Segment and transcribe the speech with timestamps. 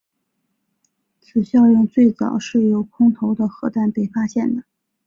[1.19, 4.63] 此效应最早是由空投的核爆被发现的。